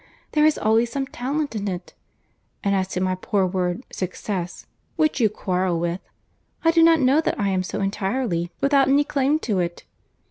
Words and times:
There 0.31 0.47
is 0.47 0.57
always 0.57 0.91
some 0.91 1.05
talent 1.05 1.55
in 1.55 1.67
it. 1.67 1.93
And 2.63 2.73
as 2.73 2.87
to 2.87 2.99
my 2.99 3.13
poor 3.13 3.45
word 3.45 3.83
'success,' 3.91 4.65
which 4.95 5.21
you 5.21 5.29
quarrel 5.29 5.79
with, 5.79 6.01
I 6.65 6.71
do 6.71 6.81
not 6.81 6.99
know 6.99 7.21
that 7.21 7.39
I 7.39 7.49
am 7.49 7.61
so 7.61 7.81
entirely 7.81 8.51
without 8.61 8.87
any 8.87 9.03
claim 9.03 9.37
to 9.45 9.59
it. 9.59 9.83